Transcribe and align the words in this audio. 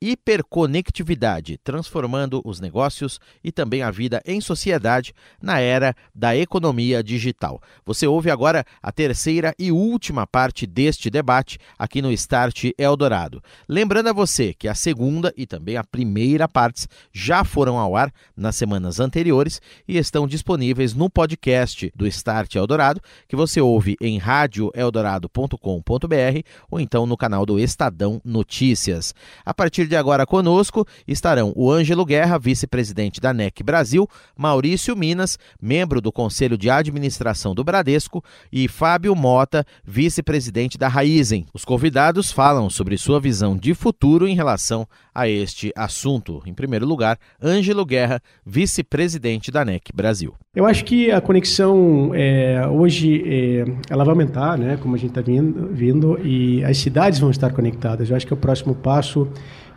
Hiperconectividade, 0.00 1.58
transformando 1.64 2.42
os 2.44 2.60
negócios 2.60 3.18
e 3.42 3.50
também 3.50 3.82
a 3.82 3.90
vida 3.90 4.22
em 4.26 4.42
sociedade 4.42 5.14
na 5.40 5.58
era 5.58 5.96
da 6.14 6.36
economia 6.36 7.02
digital. 7.02 7.62
Você 7.84 8.06
ouve 8.06 8.30
agora 8.30 8.62
a 8.82 8.92
terceira 8.92 9.54
e 9.58 9.72
última 9.72 10.26
parte 10.26 10.66
deste 10.66 11.08
debate 11.08 11.58
aqui 11.78 12.02
no 12.02 12.12
Start 12.12 12.64
Eldorado. 12.76 13.42
Lembrando 13.66 14.08
a 14.08 14.12
você 14.12 14.52
que 14.52 14.68
a 14.68 14.74
segunda 14.74 15.32
e 15.36 15.46
também 15.46 15.78
a 15.78 15.84
primeira 15.84 16.46
partes 16.46 16.86
já 17.10 17.42
foram 17.42 17.78
ao 17.78 17.96
ar 17.96 18.12
nas 18.36 18.54
semanas 18.54 19.00
anteriores 19.00 19.62
e 19.88 19.96
estão 19.96 20.26
disponíveis 20.26 20.92
no 20.92 21.08
podcast 21.08 21.90
do 21.96 22.06
Start 22.06 22.54
Eldorado, 22.54 23.00
que 23.26 23.34
você 23.34 23.62
ouve 23.62 23.96
em 24.00 24.18
radioeldorado.com.br 24.18 26.40
ou 26.70 26.78
então 26.78 27.06
no 27.06 27.16
canal 27.16 27.46
do 27.46 27.58
Estadão 27.58 28.20
Notícias. 28.24 29.14
A 29.44 29.54
partir 29.54 29.85
de 29.86 29.96
agora 29.96 30.26
conosco 30.26 30.86
estarão 31.06 31.52
o 31.56 31.70
Ângelo 31.70 32.04
Guerra, 32.04 32.38
vice-presidente 32.38 33.20
da 33.20 33.32
NEC 33.32 33.62
Brasil, 33.62 34.08
Maurício 34.36 34.96
Minas, 34.96 35.38
membro 35.60 36.00
do 36.00 36.12
Conselho 36.12 36.58
de 36.58 36.68
Administração 36.70 37.54
do 37.54 37.64
Bradesco, 37.64 38.22
e 38.52 38.68
Fábio 38.68 39.14
Mota, 39.14 39.64
vice-presidente 39.84 40.78
da 40.78 40.88
Raizen. 40.88 41.46
Os 41.52 41.64
convidados 41.64 42.32
falam 42.32 42.68
sobre 42.70 42.96
sua 42.96 43.20
visão 43.20 43.56
de 43.56 43.74
futuro 43.74 44.26
em 44.26 44.34
relação 44.34 44.86
a 45.14 45.28
este 45.28 45.72
assunto. 45.74 46.42
Em 46.46 46.52
primeiro 46.52 46.86
lugar, 46.86 47.18
Ângelo 47.42 47.84
Guerra, 47.84 48.20
vice-presidente 48.44 49.50
da 49.50 49.64
NEC 49.64 49.92
Brasil. 49.94 50.34
Eu 50.54 50.66
acho 50.66 50.84
que 50.84 51.10
a 51.10 51.20
conexão 51.20 52.12
é, 52.14 52.66
hoje 52.66 53.22
é, 53.26 53.64
ela 53.90 54.04
vai 54.04 54.12
aumentar, 54.12 54.56
né, 54.56 54.78
como 54.78 54.94
a 54.94 54.98
gente 54.98 55.10
está 55.10 55.20
vindo, 55.20 55.68
vindo, 55.72 56.18
e 56.24 56.64
as 56.64 56.78
cidades 56.78 57.18
vão 57.18 57.30
estar 57.30 57.52
conectadas. 57.52 58.08
Eu 58.08 58.16
acho 58.16 58.26
que 58.26 58.32
é 58.32 58.36
o 58.36 58.40
próximo 58.40 58.74
passo 58.74 59.28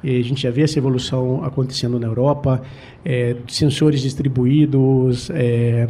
a 0.03 0.23
gente 0.23 0.42
já 0.42 0.52
vê 0.52 0.61
essa 0.61 0.80
evolução 0.80 1.44
acontecendo 1.44 2.00
na 2.00 2.08
Europa, 2.08 2.61
é, 3.03 3.36
sensores 3.47 4.02
distribuídos, 4.02 5.30
é, 5.31 5.88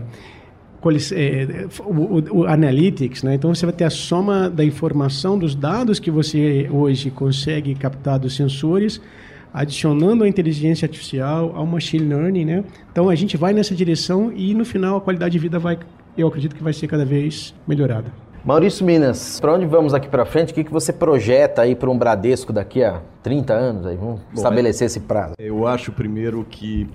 é, 1.14 1.68
o, 1.84 2.40
o, 2.40 2.46
analytics, 2.46 3.22
né? 3.22 3.36
Então 3.36 3.54
você 3.54 3.66
vai 3.66 3.74
ter 3.74 3.84
a 3.84 3.90
soma 3.90 4.50
da 4.50 4.64
informação 4.64 5.38
dos 5.38 5.54
dados 5.54 6.00
que 6.00 6.10
você 6.10 6.70
hoje 6.72 7.12
consegue 7.12 7.76
captar 7.76 8.18
dos 8.18 8.36
sensores, 8.36 9.02
adicionando 9.54 10.24
a 10.24 10.28
inteligência 10.28 10.86
artificial, 10.86 11.52
ao 11.56 11.66
machine 11.66 12.06
learning, 12.06 12.46
né? 12.46 12.64
Então 12.92 13.10
a 13.10 13.16
gente 13.16 13.36
vai 13.36 13.54
nessa 13.54 13.76
direção 13.76 14.32
e 14.34 14.54
no 14.54 14.64
final 14.64 14.98
a 14.98 15.02
qualidade 15.02 15.34
de 15.34 15.40
vida 15.40 15.60
vai, 15.60 15.78
eu 16.18 16.28
acredito 16.28 16.56
que 16.56 16.64
vai 16.64 16.74
ser 16.74 16.88
cada 16.88 17.04
vez 17.04 17.54
melhorada. 17.68 18.29
Maurício 18.44 18.86
Minas, 18.86 19.38
para 19.40 19.54
onde 19.54 19.66
vamos 19.66 19.94
aqui 19.94 20.08
para 20.08 20.26
frente? 20.26 20.52
O 20.52 20.56
que, 20.56 20.64
que 20.64 20.72
você 20.72 20.94
projeta 20.94 21.62
aí 21.62 21.76
para 21.76 21.90
um 21.90 21.98
Bradesco 21.98 22.54
daqui 22.54 22.82
a 22.82 23.02
30 23.22 23.54
anos? 23.54 23.86
Aí? 23.86 23.98
Vamos 23.98 24.22
Bom, 24.22 24.34
estabelecer 24.34 24.88
esse 24.88 25.02
prazo. 25.02 25.34
Eu 25.38 25.68
acho 25.68 25.92
primeiro 25.92 26.46
que 26.50 26.88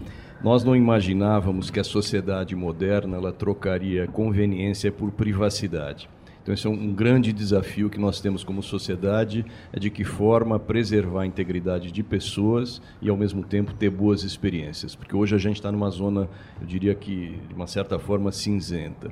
nós 0.42 0.64
não 0.64 0.74
imaginávamos 0.74 1.70
que 1.70 1.78
a 1.78 1.84
sociedade 1.84 2.56
moderna 2.56 3.18
ela 3.18 3.32
trocaria 3.32 4.06
conveniência 4.06 4.90
por 4.90 5.10
privacidade. 5.12 6.08
Então, 6.42 6.52
esse 6.52 6.66
é 6.66 6.70
um 6.70 6.92
grande 6.92 7.32
desafio 7.32 7.88
que 7.88 7.98
nós 7.98 8.20
temos 8.20 8.44
como 8.44 8.62
sociedade, 8.62 9.46
é 9.72 9.78
de 9.78 9.88
que 9.88 10.04
forma 10.04 10.58
preservar 10.58 11.22
a 11.22 11.27
integridade 11.27 11.90
de 11.90 12.02
pessoas 12.02 12.83
e, 13.00 13.08
ao 13.08 13.16
mesmo 13.16 13.42
tempo, 13.42 13.72
ter 13.72 13.88
boas 13.88 14.22
experiências. 14.22 14.94
Porque 14.94 15.16
hoje 15.16 15.34
a 15.34 15.38
gente 15.38 15.56
está 15.56 15.72
numa 15.72 15.88
zona, 15.88 16.28
eu 16.60 16.66
diria 16.66 16.94
que, 16.94 17.38
de 17.48 17.54
uma 17.54 17.66
certa 17.66 17.98
forma, 17.98 18.30
cinzenta. 18.30 19.10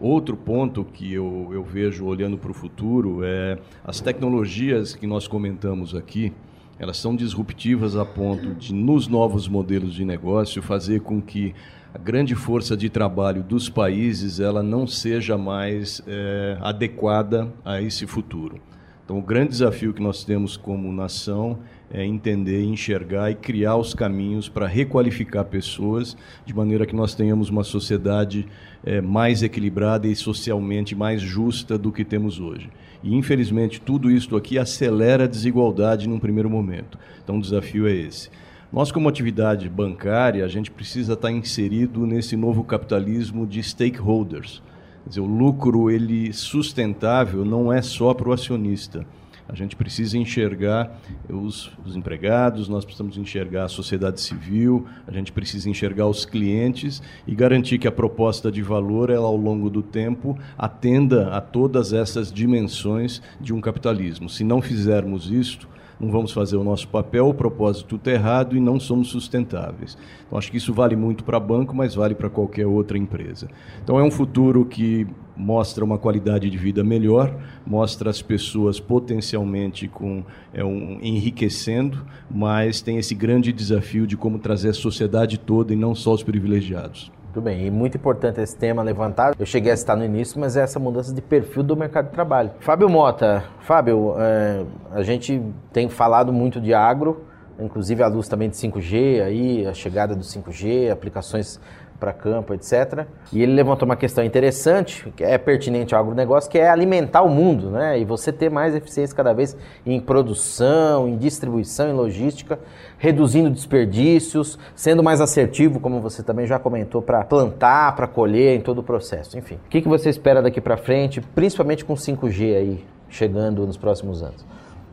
Outro 0.00 0.36
ponto 0.36 0.84
que 0.84 1.12
eu, 1.12 1.50
eu 1.52 1.62
vejo 1.62 2.04
olhando 2.04 2.36
para 2.36 2.50
o 2.50 2.54
futuro 2.54 3.20
é 3.22 3.58
as 3.84 4.00
tecnologias 4.00 4.94
que 4.94 5.06
nós 5.06 5.28
comentamos 5.28 5.94
aqui, 5.94 6.32
elas 6.78 6.96
são 6.96 7.14
disruptivas 7.14 7.96
a 7.96 8.04
ponto 8.04 8.54
de, 8.54 8.74
nos 8.74 9.06
novos 9.06 9.46
modelos 9.46 9.94
de 9.94 10.04
negócio, 10.04 10.60
fazer 10.60 11.00
com 11.00 11.22
que 11.22 11.54
a 11.94 11.98
grande 11.98 12.34
força 12.34 12.76
de 12.76 12.88
trabalho 12.88 13.44
dos 13.44 13.68
países 13.68 14.40
ela 14.40 14.62
não 14.62 14.84
seja 14.84 15.38
mais 15.38 16.02
é, 16.08 16.58
adequada 16.60 17.52
a 17.64 17.80
esse 17.80 18.04
futuro. 18.04 18.60
Então, 19.04 19.18
o 19.18 19.22
grande 19.22 19.50
desafio 19.50 19.92
que 19.92 20.02
nós 20.02 20.24
temos 20.24 20.56
como 20.56 20.90
nação 20.90 21.58
é 21.90 22.02
entender, 22.02 22.64
enxergar 22.64 23.30
e 23.30 23.34
criar 23.34 23.76
os 23.76 23.92
caminhos 23.92 24.48
para 24.48 24.66
requalificar 24.66 25.44
pessoas, 25.44 26.16
de 26.46 26.54
maneira 26.54 26.86
que 26.86 26.96
nós 26.96 27.14
tenhamos 27.14 27.50
uma 27.50 27.64
sociedade 27.64 28.46
é, 28.82 29.02
mais 29.02 29.42
equilibrada 29.42 30.06
e 30.06 30.16
socialmente 30.16 30.94
mais 30.94 31.20
justa 31.20 31.76
do 31.76 31.92
que 31.92 32.02
temos 32.02 32.40
hoje. 32.40 32.70
E, 33.02 33.14
infelizmente, 33.14 33.78
tudo 33.78 34.10
isso 34.10 34.34
aqui 34.36 34.58
acelera 34.58 35.24
a 35.24 35.28
desigualdade 35.28 36.08
num 36.08 36.18
primeiro 36.18 36.48
momento. 36.48 36.98
Então, 37.22 37.36
o 37.36 37.42
desafio 37.42 37.86
é 37.86 37.92
esse. 37.92 38.30
Nós, 38.72 38.90
como 38.90 39.06
atividade 39.06 39.68
bancária, 39.68 40.42
a 40.42 40.48
gente 40.48 40.70
precisa 40.70 41.12
estar 41.12 41.30
inserido 41.30 42.06
nesse 42.06 42.36
novo 42.36 42.64
capitalismo 42.64 43.46
de 43.46 43.62
stakeholders 43.62 44.62
Quer 45.04 45.10
dizer, 45.10 45.20
o 45.20 45.26
lucro 45.26 45.90
ele 45.90 46.32
sustentável 46.32 47.44
não 47.44 47.72
é 47.72 47.82
só 47.82 48.14
para 48.14 48.28
o 48.28 48.32
acionista. 48.32 49.06
A 49.46 49.54
gente 49.54 49.76
precisa 49.76 50.16
enxergar 50.16 50.98
os, 51.28 51.70
os, 51.84 51.94
empregados, 51.94 52.66
nós 52.66 52.82
precisamos 52.82 53.18
enxergar 53.18 53.64
a 53.64 53.68
sociedade 53.68 54.18
civil, 54.18 54.86
a 55.06 55.12
gente 55.12 55.30
precisa 55.30 55.68
enxergar 55.68 56.06
os 56.06 56.24
clientes 56.24 57.02
e 57.26 57.34
garantir 57.34 57.78
que 57.78 57.86
a 57.86 57.92
proposta 57.92 58.50
de 58.50 58.62
valor, 58.62 59.10
ela, 59.10 59.26
ao 59.26 59.36
longo 59.36 59.68
do 59.68 59.82
tempo, 59.82 60.38
atenda 60.56 61.28
a 61.28 61.42
todas 61.42 61.92
essas 61.92 62.32
dimensões 62.32 63.20
de 63.38 63.52
um 63.52 63.60
capitalismo. 63.60 64.30
Se 64.30 64.42
não 64.42 64.62
fizermos 64.62 65.30
isto, 65.30 65.68
não 65.98 66.10
vamos 66.10 66.32
fazer 66.32 66.56
o 66.56 66.64
nosso 66.64 66.88
papel, 66.88 67.28
o 67.28 67.34
propósito 67.34 67.96
está 67.96 68.10
errado 68.10 68.56
e 68.56 68.60
não 68.60 68.78
somos 68.80 69.08
sustentáveis. 69.08 69.96
Então, 70.26 70.38
acho 70.38 70.50
que 70.50 70.56
isso 70.56 70.72
vale 70.72 70.96
muito 70.96 71.24
para 71.24 71.38
banco, 71.38 71.74
mas 71.74 71.94
vale 71.94 72.14
para 72.14 72.28
qualquer 72.28 72.66
outra 72.66 72.98
empresa. 72.98 73.48
Então, 73.82 73.98
é 73.98 74.02
um 74.02 74.10
futuro 74.10 74.64
que 74.64 75.06
mostra 75.36 75.84
uma 75.84 75.98
qualidade 75.98 76.48
de 76.48 76.56
vida 76.56 76.84
melhor, 76.84 77.34
mostra 77.66 78.10
as 78.10 78.22
pessoas 78.22 78.78
potencialmente 78.78 79.88
com 79.88 80.24
é, 80.52 80.64
um, 80.64 80.98
enriquecendo, 81.02 82.04
mas 82.30 82.80
tem 82.80 82.98
esse 82.98 83.14
grande 83.14 83.52
desafio 83.52 84.06
de 84.06 84.16
como 84.16 84.38
trazer 84.38 84.70
a 84.70 84.74
sociedade 84.74 85.38
toda 85.38 85.72
e 85.72 85.76
não 85.76 85.94
só 85.94 86.12
os 86.12 86.22
privilegiados. 86.22 87.10
Muito 87.34 87.46
bem, 87.46 87.66
e 87.66 87.70
muito 87.70 87.96
importante 87.96 88.40
esse 88.40 88.56
tema 88.56 88.80
levantado. 88.80 89.34
Eu 89.36 89.44
cheguei 89.44 89.72
a 89.72 89.76
citar 89.76 89.96
no 89.96 90.04
início, 90.04 90.38
mas 90.38 90.56
é 90.56 90.62
essa 90.62 90.78
mudança 90.78 91.12
de 91.12 91.20
perfil 91.20 91.64
do 91.64 91.76
mercado 91.76 92.06
de 92.06 92.12
trabalho. 92.12 92.52
Fábio 92.60 92.88
Mota, 92.88 93.42
Fábio, 93.58 94.14
é, 94.16 94.64
a 94.92 95.02
gente 95.02 95.42
tem 95.72 95.88
falado 95.88 96.32
muito 96.32 96.60
de 96.60 96.72
agro, 96.72 97.24
inclusive 97.58 98.02
a 98.02 98.06
luz 98.06 98.28
também 98.28 98.48
de 98.48 98.56
5G, 98.56 99.22
aí, 99.22 99.66
a 99.66 99.74
chegada 99.74 100.14
do 100.14 100.22
5G, 100.22 100.90
aplicações 100.90 101.60
para 101.98 102.12
campo, 102.12 102.52
etc. 102.52 103.06
E 103.32 103.42
ele 103.42 103.52
levantou 103.52 103.86
uma 103.86 103.96
questão 103.96 104.22
interessante, 104.24 105.10
que 105.16 105.24
é 105.24 105.38
pertinente 105.38 105.94
ao 105.94 106.00
agronegócio, 106.02 106.50
que 106.50 106.58
é 106.58 106.68
alimentar 106.68 107.22
o 107.22 107.30
mundo, 107.30 107.70
né? 107.70 107.98
E 107.98 108.04
você 108.04 108.32
ter 108.32 108.50
mais 108.50 108.74
eficiência 108.74 109.16
cada 109.16 109.32
vez 109.32 109.56
em 109.86 109.98
produção, 110.00 111.08
em 111.08 111.16
distribuição, 111.16 111.88
em 111.88 111.92
logística, 111.92 112.58
reduzindo 112.98 113.48
desperdícios, 113.48 114.58
sendo 114.74 115.02
mais 115.02 115.20
assertivo, 115.20 115.80
como 115.80 116.00
você 116.00 116.22
também 116.22 116.46
já 116.46 116.58
comentou, 116.58 117.00
para 117.00 117.24
plantar, 117.24 117.94
para 117.96 118.06
colher, 118.06 118.56
em 118.56 118.60
todo 118.60 118.78
o 118.78 118.82
processo. 118.82 119.38
Enfim, 119.38 119.54
o 119.54 119.68
que, 119.68 119.80
que 119.80 119.88
você 119.88 120.10
espera 120.10 120.42
daqui 120.42 120.60
para 120.60 120.76
frente, 120.76 121.20
principalmente 121.20 121.84
com 121.84 121.94
5G 121.94 122.56
aí 122.56 122.84
chegando 123.08 123.66
nos 123.66 123.76
próximos 123.76 124.22
anos? 124.22 124.44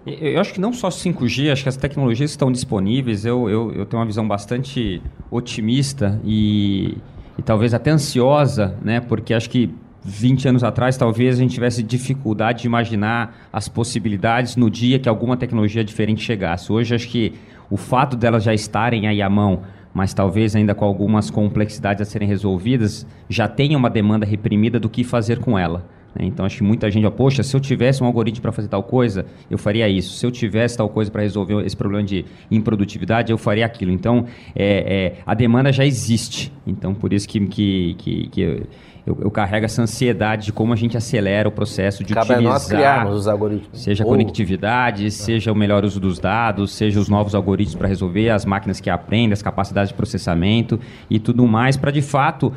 Eu 0.05 0.41
acho 0.41 0.53
que 0.53 0.59
não 0.59 0.73
só 0.73 0.89
5G, 0.89 1.51
acho 1.51 1.63
que 1.63 1.69
as 1.69 1.77
tecnologias 1.77 2.31
estão 2.31 2.51
disponíveis. 2.51 3.23
Eu, 3.23 3.47
eu, 3.49 3.71
eu 3.73 3.85
tenho 3.85 3.99
uma 4.01 4.05
visão 4.05 4.27
bastante 4.27 5.01
otimista 5.29 6.19
e, 6.25 6.97
e 7.37 7.41
talvez 7.43 7.73
até 7.73 7.91
ansiosa, 7.91 8.75
né? 8.81 8.99
Porque 8.99 9.33
acho 9.33 9.49
que 9.49 9.69
20 10.03 10.47
anos 10.47 10.63
atrás, 10.63 10.97
talvez 10.97 11.37
a 11.37 11.41
gente 11.41 11.53
tivesse 11.53 11.83
dificuldade 11.83 12.61
de 12.61 12.67
imaginar 12.67 13.47
as 13.53 13.69
possibilidades 13.69 14.55
no 14.55 14.69
dia 14.69 14.97
que 14.97 15.07
alguma 15.07 15.37
tecnologia 15.37 15.83
diferente 15.83 16.23
chegasse. 16.23 16.71
Hoje, 16.71 16.95
acho 16.95 17.07
que 17.07 17.33
o 17.69 17.77
fato 17.77 18.17
delas 18.17 18.43
já 18.43 18.53
estarem 18.53 19.07
aí 19.07 19.21
à 19.21 19.29
mão, 19.29 19.61
mas 19.93 20.13
talvez 20.13 20.55
ainda 20.55 20.73
com 20.73 20.85
algumas 20.85 21.29
complexidades 21.29 22.01
a 22.01 22.05
serem 22.05 22.27
resolvidas, 22.27 23.05
já 23.29 23.47
tenha 23.47 23.77
uma 23.77 23.89
demanda 23.89 24.25
reprimida 24.25 24.79
do 24.79 24.89
que 24.89 25.03
fazer 25.03 25.39
com 25.39 25.57
ela. 25.59 25.85
Né? 26.15 26.25
Então, 26.25 26.45
acho 26.45 26.57
que 26.57 26.63
muita 26.63 26.89
gente, 26.91 27.05
ó, 27.05 27.11
poxa, 27.11 27.43
se 27.43 27.55
eu 27.55 27.59
tivesse 27.59 28.03
um 28.03 28.05
algoritmo 28.05 28.41
para 28.41 28.51
fazer 28.51 28.67
tal 28.67 28.83
coisa, 28.83 29.25
eu 29.49 29.57
faria 29.57 29.87
isso. 29.87 30.15
Se 30.15 30.25
eu 30.25 30.31
tivesse 30.31 30.77
tal 30.77 30.89
coisa 30.89 31.09
para 31.09 31.21
resolver 31.21 31.65
esse 31.65 31.75
problema 31.75 32.03
de 32.03 32.25
improdutividade, 32.49 33.31
eu 33.31 33.37
faria 33.37 33.65
aquilo. 33.65 33.91
Então, 33.91 34.25
é, 34.55 35.15
é, 35.15 35.21
a 35.25 35.33
demanda 35.33 35.71
já 35.71 35.85
existe. 35.85 36.51
Então, 36.65 36.93
por 36.93 37.13
isso 37.13 37.27
que, 37.27 37.39
que, 37.47 37.95
que, 37.97 38.27
que 38.27 38.41
eu, 38.41 38.63
eu, 39.05 39.17
eu, 39.21 39.31
carrego 39.31 39.65
essa 39.65 39.81
ansiedade 39.81 40.45
de 40.45 40.53
como 40.53 40.73
a 40.73 40.75
gente 40.75 40.95
acelera 40.95 41.49
o 41.49 41.51
processo 41.51 42.03
de 42.03 42.13
Cabe 42.13 42.33
utilizar... 42.33 42.53
nós 42.53 42.67
criarmos 42.67 43.15
os 43.15 43.27
algoritmos. 43.27 43.81
Seja 43.81 44.03
Ou... 44.03 44.09
conectividade, 44.11 45.09
seja 45.09 45.51
o 45.51 45.55
melhor 45.55 45.83
uso 45.83 45.99
dos 45.99 46.19
dados, 46.19 46.71
seja 46.71 46.99
os 46.99 47.09
novos 47.09 47.33
algoritmos 47.33 47.75
para 47.75 47.87
resolver, 47.87 48.29
as 48.29 48.45
máquinas 48.45 48.79
que 48.79 48.89
aprendem, 48.89 49.33
as 49.33 49.41
capacidades 49.41 49.89
de 49.89 49.95
processamento 49.95 50.79
e 51.09 51.19
tudo 51.19 51.47
mais, 51.47 51.77
para 51.77 51.91
de 51.91 52.01
fato 52.01 52.53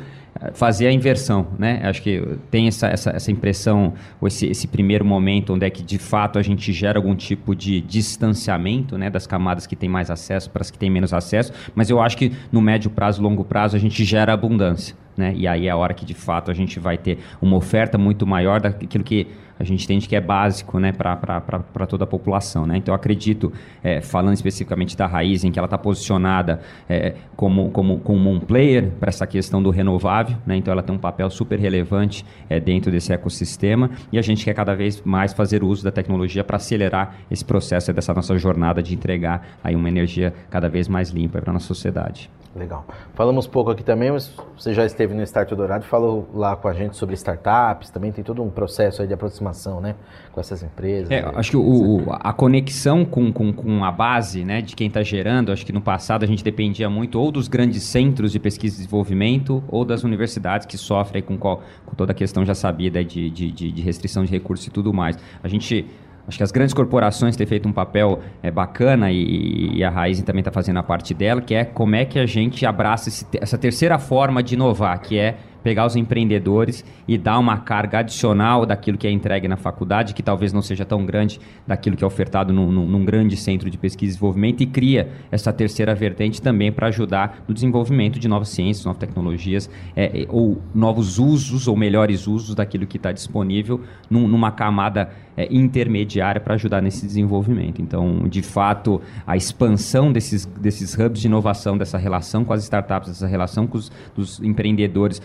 fazer 0.53 0.87
a 0.87 0.91
inversão, 0.91 1.47
né? 1.57 1.79
Acho 1.83 2.01
que 2.01 2.21
tem 2.51 2.67
essa, 2.67 2.87
essa, 2.87 3.11
essa 3.11 3.31
impressão, 3.31 3.93
ou 4.19 4.27
esse, 4.27 4.47
esse 4.47 4.67
primeiro 4.67 5.05
momento 5.05 5.53
onde 5.53 5.65
é 5.65 5.69
que 5.69 5.81
de 5.81 5.97
fato 5.97 6.37
a 6.37 6.43
gente 6.43 6.73
gera 6.73 6.99
algum 6.99 7.15
tipo 7.15 7.55
de 7.55 7.79
distanciamento, 7.81 8.97
né, 8.97 9.09
das 9.09 9.25
camadas 9.25 9.65
que 9.65 9.75
têm 9.75 9.87
mais 9.87 10.11
acesso 10.11 10.49
para 10.49 10.61
as 10.61 10.69
que 10.69 10.77
têm 10.77 10.89
menos 10.89 11.13
acesso, 11.13 11.53
mas 11.73 11.89
eu 11.89 12.01
acho 12.01 12.17
que 12.17 12.33
no 12.51 12.61
médio 12.61 12.89
prazo, 12.89 13.21
longo 13.21 13.45
prazo 13.45 13.75
a 13.75 13.79
gente 13.79 14.03
gera 14.03 14.33
abundância. 14.33 14.95
Né? 15.15 15.33
E 15.35 15.47
aí 15.47 15.67
é 15.67 15.71
a 15.71 15.77
hora 15.77 15.93
que 15.93 16.03
de 16.03 16.13
fato 16.13 16.51
a 16.51 16.53
gente 16.53 16.79
vai 16.79 16.97
ter 16.97 17.19
uma 17.41 17.55
oferta 17.55 17.97
muito 17.97 18.27
maior 18.27 18.59
daquilo 18.59 19.03
que 19.03 19.27
a 19.59 19.63
gente 19.63 19.83
entende 19.83 20.07
que 20.07 20.15
é 20.15 20.21
básico 20.21 20.79
né, 20.79 20.91
para 20.91 21.85
toda 21.87 22.03
a 22.03 22.07
população. 22.07 22.65
Né? 22.65 22.77
Então, 22.77 22.93
acredito, 22.93 23.51
é, 23.83 24.01
falando 24.01 24.33
especificamente 24.33 24.95
da 24.97 25.07
raiz, 25.07 25.43
em 25.43 25.51
que 25.51 25.59
ela 25.59 25.65
está 25.65 25.77
posicionada 25.77 26.61
é, 26.89 27.15
como, 27.35 27.69
como, 27.71 27.99
como 27.99 28.29
um 28.29 28.39
player 28.39 28.91
para 28.99 29.09
essa 29.09 29.25
questão 29.25 29.61
do 29.61 29.69
renovável, 29.69 30.37
né? 30.45 30.55
então 30.55 30.71
ela 30.71 30.83
tem 30.83 30.95
um 30.95 30.99
papel 30.99 31.29
super 31.29 31.59
relevante 31.59 32.25
é, 32.49 32.59
dentro 32.59 32.91
desse 32.91 33.13
ecossistema 33.13 33.89
e 34.11 34.17
a 34.17 34.21
gente 34.21 34.43
quer 34.43 34.53
cada 34.53 34.75
vez 34.75 35.01
mais 35.03 35.33
fazer 35.33 35.63
uso 35.63 35.83
da 35.83 35.91
tecnologia 35.91 36.43
para 36.43 36.57
acelerar 36.57 37.15
esse 37.29 37.43
processo 37.43 37.91
dessa 37.93 38.13
nossa 38.13 38.37
jornada 38.37 38.81
de 38.81 38.93
entregar 38.93 39.57
aí 39.63 39.75
uma 39.75 39.87
energia 39.87 40.33
cada 40.49 40.69
vez 40.69 40.87
mais 40.87 41.09
limpa 41.09 41.41
para 41.41 41.51
a 41.51 41.53
nossa 41.53 41.67
sociedade. 41.67 42.29
Legal. 42.55 42.85
Falamos 43.13 43.47
pouco 43.47 43.69
aqui 43.69 43.83
também, 43.83 44.11
mas 44.11 44.33
você 44.57 44.73
já 44.73 44.85
esteve 44.85 45.13
no 45.13 45.21
Start 45.23 45.49
Dourado 45.49 45.83
falou 45.83 46.29
lá 46.33 46.55
com 46.55 46.69
a 46.69 46.73
gente 46.73 46.95
sobre 46.95 47.13
startups, 47.13 47.89
também 47.89 48.13
tem 48.13 48.23
todo 48.23 48.41
um 48.41 48.49
processo 48.49 49.05
de 49.05 49.13
aproximação, 49.13 49.44
né, 49.81 49.95
com 50.31 50.39
essas 50.39 50.63
empresas. 50.63 51.11
É, 51.11 51.23
acho 51.35 51.51
que 51.51 51.57
o, 51.57 52.03
a 52.09 52.33
conexão 52.33 53.05
com, 53.05 53.31
com, 53.31 53.51
com, 53.53 53.83
a 53.83 53.91
base, 53.91 54.43
né, 54.43 54.61
de 54.61 54.75
quem 54.75 54.87
está 54.87 55.03
gerando, 55.03 55.51
acho 55.51 55.65
que 55.65 55.73
no 55.73 55.81
passado 55.81 56.23
a 56.23 56.27
gente 56.27 56.43
dependia 56.43 56.89
muito 56.89 57.19
ou 57.19 57.31
dos 57.31 57.47
grandes 57.47 57.83
centros 57.83 58.31
de 58.31 58.39
pesquisa 58.39 58.75
e 58.75 58.77
desenvolvimento 58.77 59.63
ou 59.67 59.83
das 59.83 60.03
universidades 60.03 60.65
que 60.65 60.77
sofrem 60.77 61.21
com, 61.21 61.37
qual, 61.37 61.61
com 61.85 61.95
toda 61.95 62.11
a 62.11 62.15
questão 62.15 62.45
já 62.45 62.55
sabida 62.55 63.03
de, 63.03 63.29
de, 63.29 63.51
de 63.51 63.81
restrição 63.81 64.23
de 64.23 64.31
recursos 64.31 64.67
e 64.67 64.69
tudo 64.69 64.93
mais. 64.93 65.17
A 65.43 65.47
gente 65.47 65.85
Acho 66.27 66.37
que 66.37 66.43
as 66.43 66.51
grandes 66.51 66.73
corporações 66.73 67.35
têm 67.35 67.45
feito 67.45 67.69
um 67.69 67.71
papel 67.71 68.19
é, 68.41 68.49
bacana 68.49 69.11
e, 69.11 69.77
e 69.77 69.83
a 69.83 69.89
Raiz 69.89 70.21
também 70.23 70.41
está 70.41 70.51
fazendo 70.51 70.77
a 70.77 70.83
parte 70.83 71.13
dela, 71.13 71.39
que 71.39 71.53
é 71.53 71.63
como 71.63 71.95
é 71.95 72.03
que 72.03 72.17
a 72.17 72.25
gente 72.25 72.65
abraça 72.65 73.09
esse, 73.09 73.25
essa 73.39 73.57
terceira 73.57 73.99
forma 73.99 74.41
de 74.41 74.55
inovar, 74.55 74.99
que 75.01 75.19
é 75.19 75.37
pegar 75.65 75.83
os 75.87 75.95
empreendedores 75.95 76.85
e 77.07 77.17
dar 77.17 77.39
uma 77.39 77.57
carga 77.57 77.97
adicional 77.97 78.67
daquilo 78.67 78.99
que 78.99 79.07
é 79.07 79.09
entregue 79.09 79.47
na 79.47 79.57
faculdade, 79.57 80.13
que 80.13 80.21
talvez 80.21 80.53
não 80.53 80.61
seja 80.61 80.85
tão 80.85 81.03
grande 81.03 81.39
daquilo 81.65 81.97
que 81.97 82.03
é 82.03 82.07
ofertado 82.07 82.53
num, 82.53 82.71
num 82.71 83.03
grande 83.03 83.35
centro 83.35 83.67
de 83.67 83.75
pesquisa 83.75 84.11
e 84.11 84.13
desenvolvimento, 84.13 84.61
e 84.61 84.67
cria 84.67 85.09
essa 85.31 85.51
terceira 85.51 85.95
vertente 85.95 86.39
também 86.39 86.71
para 86.71 86.85
ajudar 86.89 87.43
no 87.47 87.53
desenvolvimento 87.53 88.19
de 88.19 88.27
novas 88.27 88.49
ciências, 88.49 88.85
novas 88.85 88.99
tecnologias, 88.99 89.67
é, 89.95 90.21
é, 90.21 90.27
ou 90.29 90.61
novos 90.71 91.17
usos 91.17 91.67
ou 91.67 91.75
melhores 91.75 92.27
usos 92.27 92.53
daquilo 92.53 92.85
que 92.85 92.97
está 92.97 93.11
disponível 93.11 93.81
num, 94.07 94.27
numa 94.27 94.51
camada 94.51 95.09
é, 95.37 95.47
intermediária 95.51 96.39
para 96.39 96.53
ajudar 96.53 96.81
nesse 96.81 97.05
desenvolvimento. 97.05 97.81
Então, 97.81 98.27
de 98.29 98.41
fato, 98.41 99.01
a 99.25 99.35
expansão 99.35 100.11
desses, 100.11 100.45
desses 100.45 100.93
hubs 100.93 101.19
de 101.19 101.27
inovação, 101.27 101.77
dessa 101.77 101.97
relação 101.97 102.45
com 102.45 102.53
as 102.53 102.63
startups, 102.63 103.09
dessa 103.09 103.27
relação 103.27 103.67
com 103.67 103.77
os 104.15 104.39
empreendedores, 104.41 105.21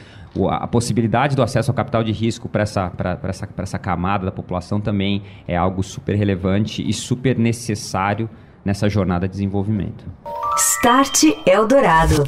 a 0.48 0.66
possibilidade 0.66 1.34
do 1.34 1.42
acesso 1.42 1.70
ao 1.70 1.74
capital 1.74 2.04
de 2.04 2.12
risco 2.12 2.48
para 2.48 2.62
essa, 2.62 2.92
essa, 3.24 3.48
essa 3.56 3.78
camada 3.78 4.26
da 4.26 4.32
população 4.32 4.80
também 4.80 5.22
é 5.46 5.56
algo 5.56 5.82
super 5.82 6.14
relevante 6.14 6.88
e 6.88 6.92
super 6.92 7.38
necessário 7.38 8.28
nessa 8.64 8.88
jornada 8.88 9.26
de 9.26 9.32
desenvolvimento. 9.32 10.04
Start 10.56 11.24
Eldorado. 11.46 12.24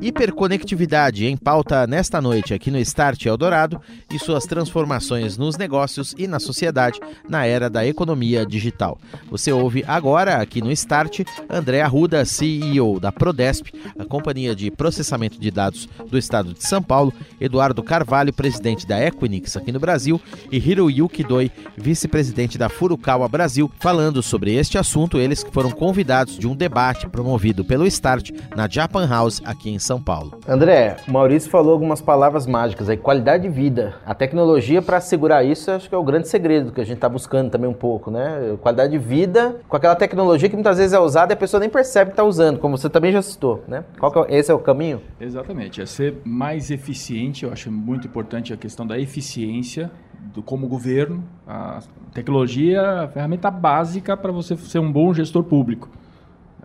Hiperconectividade 0.00 1.24
em 1.26 1.36
pauta 1.36 1.86
nesta 1.86 2.20
noite 2.20 2.52
aqui 2.52 2.70
no 2.70 2.78
Start 2.78 3.24
Eldorado 3.24 3.80
e 4.12 4.18
suas 4.18 4.44
transformações 4.44 5.38
nos 5.38 5.56
negócios 5.56 6.14
e 6.18 6.26
na 6.26 6.38
sociedade 6.38 7.00
na 7.26 7.46
era 7.46 7.70
da 7.70 7.86
economia 7.86 8.44
digital. 8.44 8.98
Você 9.30 9.50
ouve 9.50 9.82
agora 9.86 10.36
aqui 10.42 10.60
no 10.60 10.70
Start 10.72 11.20
André 11.48 11.80
Arruda, 11.80 12.24
CEO 12.24 13.00
da 13.00 13.10
Prodesp, 13.10 13.72
a 13.98 14.04
companhia 14.04 14.54
de 14.54 14.70
processamento 14.70 15.40
de 15.40 15.50
dados 15.50 15.88
do 16.10 16.18
estado 16.18 16.52
de 16.52 16.62
São 16.62 16.82
Paulo, 16.82 17.12
Eduardo 17.40 17.82
Carvalho, 17.82 18.32
presidente 18.32 18.86
da 18.86 19.00
Equinix 19.00 19.56
aqui 19.56 19.72
no 19.72 19.80
Brasil, 19.80 20.20
e 20.52 20.58
Hiroyuki 20.58 21.24
Doi, 21.24 21.50
vice-presidente 21.78 22.58
da 22.58 22.68
Furukawa 22.68 23.28
Brasil, 23.28 23.70
falando 23.80 24.22
sobre 24.22 24.54
este 24.54 24.76
assunto, 24.76 25.18
eles 25.18 25.42
que 25.42 25.50
foram 25.50 25.70
convidados 25.70 26.38
de 26.38 26.46
um 26.46 26.54
debate 26.54 27.08
promovido 27.08 27.64
pelo 27.64 27.86
Start 27.86 28.30
na 28.54 28.68
Japan 28.68 29.06
House 29.06 29.40
aqui 29.44 29.63
em 29.70 29.78
São 29.78 30.00
Paulo. 30.00 30.38
André, 30.46 30.96
o 31.06 31.12
Maurício 31.12 31.50
falou 31.50 31.72
algumas 31.72 32.00
palavras 32.00 32.46
mágicas 32.46 32.88
aí, 32.88 32.96
qualidade 32.96 33.44
de 33.44 33.48
vida. 33.48 33.94
A 34.04 34.14
tecnologia 34.14 34.82
para 34.82 34.98
assegurar 34.98 35.44
isso, 35.44 35.70
acho 35.70 35.88
que 35.88 35.94
é 35.94 35.98
o 35.98 36.04
grande 36.04 36.28
segredo 36.28 36.72
que 36.72 36.80
a 36.80 36.84
gente 36.84 36.96
está 36.96 37.08
buscando 37.08 37.50
também 37.50 37.68
um 37.68 37.74
pouco, 37.74 38.10
né? 38.10 38.56
Qualidade 38.60 38.92
de 38.92 38.98
vida 38.98 39.56
com 39.68 39.76
aquela 39.76 39.94
tecnologia 39.94 40.48
que 40.48 40.56
muitas 40.56 40.78
vezes 40.78 40.92
é 40.92 40.98
usada 40.98 41.32
e 41.32 41.34
a 41.34 41.36
pessoa 41.36 41.60
nem 41.60 41.68
percebe 41.68 42.10
que 42.10 42.12
está 42.12 42.24
usando, 42.24 42.58
como 42.58 42.76
você 42.76 42.88
também 42.88 43.12
já 43.12 43.22
citou, 43.22 43.62
né? 43.66 43.84
Qual 43.98 44.26
é, 44.26 44.36
esse 44.36 44.50
é 44.50 44.54
o 44.54 44.58
caminho? 44.58 45.00
Exatamente, 45.20 45.80
é 45.80 45.86
ser 45.86 46.20
mais 46.24 46.70
eficiente, 46.70 47.44
eu 47.44 47.52
acho 47.52 47.70
muito 47.70 48.06
importante 48.06 48.52
a 48.52 48.56
questão 48.56 48.86
da 48.86 48.98
eficiência 48.98 49.90
do, 50.32 50.42
como 50.42 50.66
governo. 50.66 51.24
A 51.46 51.80
tecnologia 52.12 52.78
é 52.78 53.04
a 53.04 53.08
ferramenta 53.08 53.50
básica 53.50 54.16
para 54.16 54.32
você 54.32 54.56
ser 54.56 54.78
um 54.78 54.90
bom 54.90 55.12
gestor 55.12 55.44
público. 55.44 55.88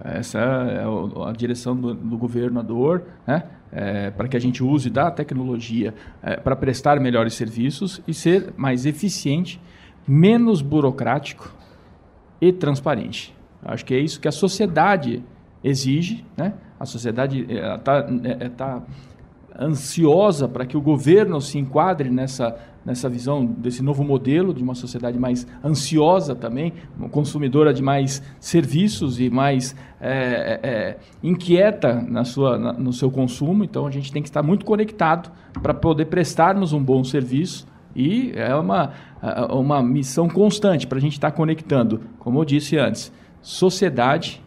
Essa 0.03 0.39
é 0.39 0.83
a 1.27 1.31
direção 1.33 1.75
do, 1.75 1.93
do 1.93 2.17
governador, 2.17 3.03
né? 3.27 3.43
É, 3.71 4.09
para 4.09 4.27
que 4.27 4.35
a 4.35 4.39
gente 4.39 4.63
use 4.63 4.89
da 4.89 5.11
tecnologia 5.11 5.93
é, 6.23 6.37
para 6.37 6.55
prestar 6.55 6.99
melhores 6.99 7.35
serviços 7.35 8.01
e 8.07 8.13
ser 8.15 8.51
mais 8.57 8.85
eficiente, 8.85 9.61
menos 10.07 10.61
burocrático 10.63 11.53
e 12.41 12.51
transparente. 12.51 13.35
Acho 13.63 13.85
que 13.85 13.93
é 13.93 13.99
isso 13.99 14.19
que 14.19 14.27
a 14.27 14.31
sociedade 14.31 15.23
exige, 15.63 16.25
né? 16.35 16.53
A 16.79 16.85
sociedade 16.85 17.45
está 17.49 18.07
é, 18.23 18.45
é, 18.45 18.49
tá 18.49 18.81
ansiosa 19.59 20.47
para 20.47 20.65
que 20.65 20.77
o 20.77 20.81
governo 20.81 21.41
se 21.41 21.57
enquadre 21.57 22.09
nessa 22.09 22.55
nessa 22.85 23.09
visão 23.09 23.45
desse 23.45 23.83
novo 23.83 24.03
modelo 24.03 24.53
de 24.53 24.63
uma 24.63 24.73
sociedade 24.73 25.19
mais 25.19 25.45
ansiosa 25.63 26.35
também, 26.35 26.73
consumidora 27.11 27.73
de 27.73 27.83
mais 27.83 28.21
serviços 28.39 29.19
e 29.19 29.29
mais 29.29 29.75
é, 29.99 30.59
é, 30.63 30.69
é, 30.69 30.97
inquieta 31.21 32.01
na 32.01 32.23
sua, 32.23 32.57
na, 32.57 32.73
no 32.73 32.93
seu 32.93 33.11
consumo. 33.11 33.63
Então 33.63 33.85
a 33.85 33.91
gente 33.91 34.11
tem 34.11 34.21
que 34.21 34.29
estar 34.29 34.41
muito 34.41 34.65
conectado 34.65 35.31
para 35.61 35.73
poder 35.73 36.05
prestarmos 36.05 36.73
um 36.73 36.83
bom 36.83 37.03
serviço 37.03 37.67
e 37.95 38.31
é 38.35 38.55
uma, 38.55 38.93
é, 39.21 39.53
uma 39.53 39.83
missão 39.83 40.27
constante 40.27 40.87
para 40.87 40.97
a 40.97 41.01
gente 41.01 41.13
estar 41.13 41.31
conectando, 41.31 42.01
como 42.17 42.39
eu 42.39 42.45
disse 42.45 42.77
antes, 42.77 43.11
sociedade, 43.41 44.41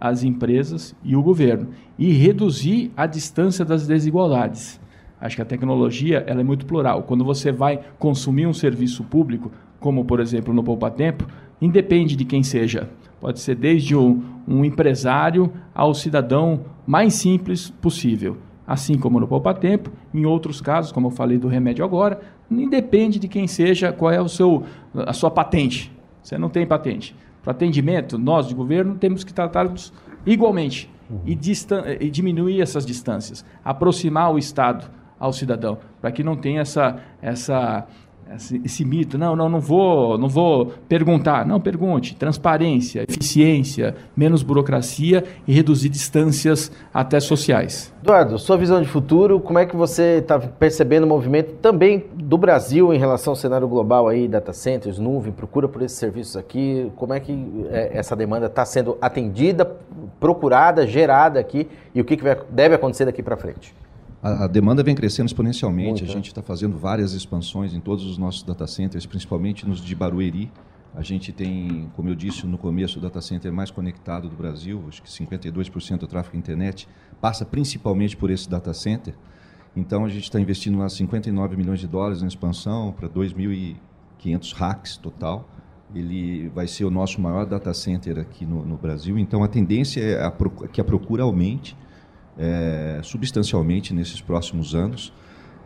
as 0.00 0.22
empresas 0.22 0.94
e 1.02 1.16
o 1.16 1.22
governo 1.22 1.68
e 1.98 2.12
reduzir 2.12 2.90
a 2.96 3.06
distância 3.06 3.64
das 3.64 3.86
desigualdades. 3.86 4.80
Acho 5.20 5.36
que 5.36 5.42
a 5.42 5.46
tecnologia 5.46 6.24
ela 6.26 6.40
é 6.40 6.44
muito 6.44 6.66
plural. 6.66 7.02
Quando 7.04 7.24
você 7.24 7.50
vai 7.50 7.80
consumir 7.98 8.46
um 8.46 8.52
serviço 8.52 9.04
público, 9.04 9.50
como 9.80 10.04
por 10.04 10.20
exemplo 10.20 10.52
no 10.52 10.62
Poupa 10.62 10.90
Tempo, 10.90 11.26
independe 11.60 12.16
de 12.16 12.24
quem 12.24 12.42
seja. 12.42 12.90
Pode 13.20 13.40
ser 13.40 13.54
desde 13.54 13.96
um, 13.96 14.22
um 14.46 14.64
empresário 14.64 15.50
ao 15.74 15.94
cidadão 15.94 16.66
mais 16.86 17.14
simples 17.14 17.70
possível. 17.70 18.36
Assim 18.66 18.98
como 18.98 19.20
no 19.20 19.28
Poupa 19.28 19.54
Tempo, 19.54 19.90
em 20.12 20.26
outros 20.26 20.60
casos, 20.60 20.92
como 20.92 21.06
eu 21.06 21.10
falei 21.10 21.38
do 21.38 21.48
remédio 21.48 21.84
agora, 21.84 22.20
independe 22.50 23.18
de 23.18 23.28
quem 23.28 23.46
seja, 23.46 23.92
qual 23.92 24.10
é 24.10 24.20
o 24.20 24.28
seu, 24.28 24.64
a 24.94 25.12
sua 25.12 25.30
patente. 25.30 25.92
Você 26.22 26.36
não 26.36 26.48
tem 26.48 26.66
patente. 26.66 27.16
Para 27.42 27.52
atendimento, 27.52 28.18
nós 28.18 28.48
de 28.48 28.54
governo 28.54 28.96
temos 28.96 29.24
que 29.24 29.32
tratá-los 29.32 29.92
igualmente 30.26 30.90
uhum. 31.10 31.20
e, 31.26 31.38
e 32.00 32.10
diminuir 32.10 32.60
essas 32.60 32.84
distâncias, 32.84 33.44
aproximar 33.64 34.32
o 34.32 34.38
Estado 34.38 34.90
ao 35.18 35.32
cidadão, 35.32 35.78
para 36.00 36.12
que 36.12 36.22
não 36.22 36.36
tenha 36.36 36.60
essa, 36.60 36.98
essa 37.22 37.86
esse, 38.32 38.60
esse, 38.64 38.84
mito, 38.84 39.18
não, 39.18 39.36
não, 39.36 39.48
não 39.48 39.60
vou, 39.60 40.16
não 40.16 40.28
vou 40.28 40.72
perguntar. 40.88 41.46
Não, 41.46 41.60
pergunte. 41.60 42.16
Transparência, 42.16 43.02
eficiência, 43.02 43.94
menos 44.16 44.42
burocracia 44.42 45.24
e 45.46 45.52
reduzir 45.52 45.88
distâncias 45.88 46.72
até 46.92 47.20
sociais. 47.20 47.92
Eduardo, 48.02 48.38
sua 48.38 48.56
visão 48.56 48.80
de 48.80 48.88
futuro, 48.88 49.40
como 49.40 49.58
é 49.58 49.66
que 49.66 49.76
você 49.76 50.18
está 50.18 50.38
percebendo 50.38 51.04
o 51.04 51.06
movimento 51.06 51.54
também 51.54 52.04
do 52.14 52.36
Brasil 52.36 52.92
em 52.92 52.98
relação 52.98 53.32
ao 53.32 53.36
cenário 53.36 53.68
global 53.68 54.08
aí, 54.08 54.28
data 54.28 54.52
centers, 54.52 54.98
nuvem, 54.98 55.32
procura 55.32 55.68
por 55.68 55.82
esses 55.82 55.98
serviços 55.98 56.36
aqui, 56.36 56.90
como 56.96 57.12
é 57.12 57.20
que 57.20 57.66
é, 57.70 57.90
essa 57.94 58.14
demanda 58.14 58.46
está 58.46 58.64
sendo 58.64 58.98
atendida, 59.00 59.70
procurada, 60.24 60.86
gerada 60.86 61.38
aqui 61.38 61.68
e 61.94 62.00
o 62.00 62.04
que, 62.04 62.16
que 62.16 62.24
deve 62.48 62.74
acontecer 62.74 63.04
daqui 63.04 63.22
para 63.22 63.36
frente? 63.36 63.74
A, 64.22 64.44
a, 64.44 64.46
demanda 64.46 64.82
vem 64.82 64.94
crescendo 64.94 65.26
exponencialmente. 65.26 66.00
Muito. 66.00 66.04
A 66.04 66.06
gente 66.06 66.28
está 66.28 66.40
fazendo 66.40 66.78
várias 66.78 67.12
expansões 67.12 67.74
em 67.74 67.80
todos 67.80 68.06
os 68.06 68.16
nossos 68.16 68.42
data 68.42 68.66
centers, 68.66 69.04
principalmente 69.04 69.68
nos 69.68 69.84
de 69.84 69.94
Barueri. 69.94 70.50
A 70.94 71.02
gente 71.02 71.30
tem, 71.30 71.90
como 71.94 72.08
eu 72.08 72.14
disse 72.14 72.46
no 72.46 72.56
começo, 72.56 72.98
o 72.98 73.02
data 73.02 73.20
center 73.20 73.52
mais 73.52 73.70
conectado 73.70 74.26
do 74.26 74.34
Brasil. 74.34 74.82
Acho 74.88 75.02
que 75.02 75.10
52% 75.10 75.98
do 75.98 76.06
tráfego 76.06 76.38
internet 76.38 76.88
passa 77.20 77.44
principalmente 77.44 78.16
por 78.16 78.30
esse 78.30 78.48
data 78.48 78.72
center. 78.72 79.12
Então 79.76 80.06
a 80.06 80.08
gente 80.08 80.22
está 80.22 80.40
investindo 80.40 80.78
lá 80.78 80.88
59 80.88 81.54
milhões 81.54 81.80
de 81.80 81.86
dólares 81.86 82.22
na 82.22 82.28
expansão 82.28 82.92
para 82.92 83.10
2.500 83.10 84.54
hacks 84.54 84.96
total. 84.96 85.46
Ele 85.94 86.50
vai 86.54 86.66
ser 86.66 86.84
o 86.84 86.90
nosso 86.90 87.20
maior 87.20 87.46
data 87.46 87.72
center 87.72 88.18
aqui 88.18 88.44
no, 88.44 88.64
no 88.64 88.76
Brasil. 88.76 89.18
Então 89.18 89.44
a 89.44 89.48
tendência 89.48 90.00
é 90.00 90.24
a, 90.24 90.32
que 90.72 90.80
a 90.80 90.84
procura 90.84 91.22
aumente 91.22 91.76
é, 92.38 93.00
substancialmente 93.02 93.94
nesses 93.94 94.20
próximos 94.20 94.74
anos. 94.74 95.12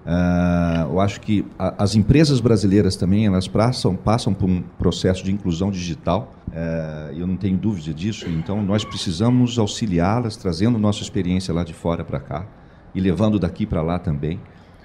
Uh, 0.07 0.91
eu 0.91 1.01
acho 1.01 1.21
que 1.21 1.45
a, 1.59 1.83
as 1.83 1.95
empresas 1.95 2.41
brasileiras 2.41 2.97
também 2.97 3.27
elas 3.27 3.47
passam, 3.47 3.95
passam 3.95 4.33
por 4.33 4.49
um 4.49 4.63
processo 4.79 5.23
de 5.23 5.31
inclusão 5.31 5.71
digital. 5.71 6.33
Uh, 6.49 7.13
eu 7.15 7.27
não 7.27 7.37
tenho 7.37 7.59
dúvida 7.59 7.93
disso. 7.93 8.27
Então 8.29 8.63
nós 8.63 8.85
precisamos 8.85 9.59
auxiliá-las, 9.59 10.37
trazendo 10.37 10.79
nossa 10.79 11.03
experiência 11.03 11.53
lá 11.53 11.63
de 11.63 11.75
fora 11.75 12.05
para 12.05 12.21
cá 12.21 12.47
e 12.95 13.01
levando 13.01 13.39
daqui 13.39 13.67
para 13.67 13.83
lá 13.83 13.99
também. 13.99 14.41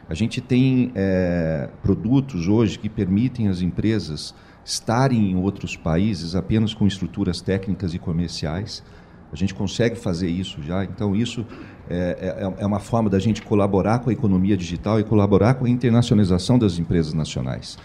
A 0.09 0.13
gente 0.13 0.41
tem 0.41 0.91
é, 0.95 1.69
produtos 1.81 2.50
hoje 2.50 2.77
que 2.77 2.89
permitem 2.89 3.47
as 3.47 3.62
empresas 3.62 4.35
estarem 4.65 5.32
em 5.32 5.36
outros 5.36 5.75
países 5.75 6.36
apenas 6.36 6.74
com 6.74 6.88
estruturas 6.88 7.41
técnicas 7.41 7.93
e 7.93 8.00
comerciais. 8.00 8.84
A 9.32 9.36
gente 9.36 9.53
consegue 9.53 9.96
fazer 9.96 10.29
isso 10.29 10.62
já. 10.62 10.84
Então 10.84 11.15
isso 11.15 11.46
é, 11.89 12.38
é, 12.39 12.63
é, 12.63 12.65
uma 12.65 12.79
forma 12.79 13.10
da 13.10 13.20
gente 13.20 13.41
colaborar 13.41 14.00
com 14.00 14.10
a 14.10 14.13
economia 14.13 14.55
digital 14.55 15.00
e 15.00 15.03
colaborar 15.03 15.55
com 15.55 15.65
a 15.65 15.70
internacionalização 15.70 16.58
das 16.58 16.79
empresas 16.79 17.13
nacionais. 17.13 17.77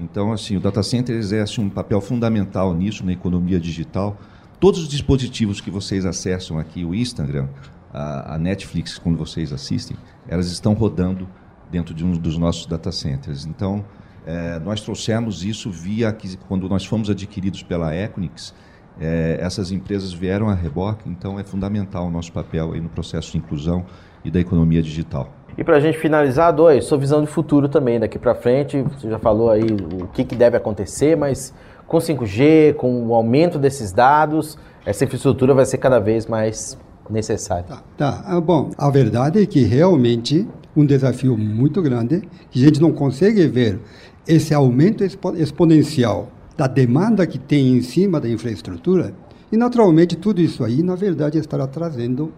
Então, 0.00 0.32
assim, 0.32 0.56
o 0.56 0.60
data 0.60 0.82
center 0.82 1.14
exerce 1.16 1.60
um 1.60 1.68
papel 1.68 2.00
fundamental 2.00 2.74
nisso, 2.74 3.04
na 3.04 3.12
economia 3.12 3.60
digital. 3.60 4.16
Todos 4.58 4.80
os 4.80 4.88
dispositivos 4.88 5.60
que 5.60 5.70
vocês 5.70 6.06
acessam 6.06 6.58
aqui, 6.58 6.84
o 6.84 6.94
Instagram, 6.94 7.48
a, 7.92 8.34
a 8.34 8.38
Netflix, 8.38 8.98
quando 8.98 9.18
vocês 9.18 9.52
assistem, 9.52 9.96
elas 10.26 10.50
estão 10.50 10.72
rodando 10.72 11.28
dentro 11.70 11.94
de 11.94 12.04
um 12.04 12.12
dos 12.12 12.38
nossos 12.38 12.66
data 12.66 12.90
centers. 12.90 13.44
Então, 13.44 13.84
é, 14.26 14.58
nós 14.60 14.80
trouxemos 14.80 15.44
isso 15.44 15.70
via 15.70 16.16
quando 16.48 16.68
nós 16.68 16.84
fomos 16.84 17.10
adquiridos 17.10 17.62
pela 17.62 17.94
Equinix, 17.94 18.54
é, 19.00 19.38
essas 19.40 19.72
empresas 19.72 20.12
vieram 20.12 20.48
a 20.48 20.54
reboque, 20.54 21.08
então 21.08 21.38
é 21.38 21.44
fundamental 21.44 22.06
o 22.06 22.10
nosso 22.10 22.32
papel 22.32 22.72
aí 22.72 22.80
no 22.80 22.88
processo 22.88 23.32
de 23.32 23.38
inclusão 23.38 23.84
e 24.24 24.30
da 24.30 24.38
economia 24.38 24.82
digital. 24.82 25.32
E 25.56 25.64
para 25.64 25.76
a 25.76 25.80
gente 25.80 25.98
finalizar, 25.98 26.52
dois, 26.52 26.84
sua 26.84 26.98
visão 26.98 27.20
de 27.22 27.26
futuro 27.26 27.68
também 27.68 28.00
daqui 28.00 28.18
para 28.18 28.34
frente. 28.34 28.80
Você 28.82 29.10
já 29.10 29.18
falou 29.18 29.50
aí 29.50 29.66
o 30.00 30.06
que, 30.08 30.24
que 30.24 30.34
deve 30.34 30.56
acontecer, 30.56 31.16
mas 31.16 31.52
com 31.86 31.98
5G, 31.98 32.74
com 32.74 33.06
o 33.06 33.14
aumento 33.14 33.58
desses 33.58 33.92
dados, 33.92 34.58
essa 34.86 35.04
infraestrutura 35.04 35.52
vai 35.52 35.66
ser 35.66 35.78
cada 35.78 35.98
vez 35.98 36.26
mais 36.26 36.78
necessária. 37.10 37.64
Tá, 37.64 37.82
tá. 37.98 38.24
Ah, 38.24 38.40
bom, 38.40 38.70
a 38.78 38.88
verdade 38.88 39.42
é 39.42 39.46
que 39.46 39.62
realmente 39.62 40.48
um 40.74 40.86
desafio 40.86 41.36
muito 41.36 41.82
grande, 41.82 42.22
que 42.50 42.62
a 42.62 42.66
gente 42.66 42.80
não 42.80 42.92
consegue 42.92 43.46
ver 43.46 43.78
esse 44.26 44.54
aumento 44.54 45.04
exponencial 45.36 46.30
da 46.56 46.66
demanda 46.66 47.26
que 47.26 47.38
tem 47.38 47.76
em 47.76 47.82
cima 47.82 48.20
da 48.20 48.28
infraestrutura. 48.28 49.14
E, 49.50 49.56
naturalmente, 49.56 50.16
tudo 50.16 50.40
isso 50.40 50.64
aí, 50.64 50.82
na 50.82 50.94
verdade, 50.94 51.38
estará 51.38 51.66
trazendo 51.66 52.32